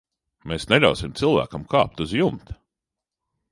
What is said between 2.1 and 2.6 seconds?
jumta.